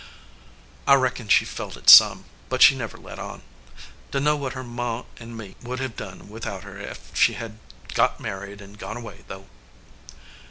I 0.87 0.95
reckon 0.95 1.27
she 1.27 1.45
felt 1.45 1.77
it 1.77 1.87
some, 1.87 2.25
but 2.49 2.63
she 2.63 2.73
never 2.75 2.97
let 2.97 3.19
on. 3.19 3.43
Dunno 4.09 4.35
what 4.35 4.53
her 4.53 4.63
ma 4.63 5.03
and 5.19 5.37
me 5.37 5.55
would 5.61 5.79
hev 5.79 5.95
done 5.95 6.27
without 6.27 6.63
her 6.63 6.79
ef 6.79 7.15
she 7.15 7.33
had 7.33 7.59
got 7.93 8.19
married 8.19 8.61
and 8.61 8.79
gone 8.79 8.97
away, 8.97 9.23
though." 9.27 9.45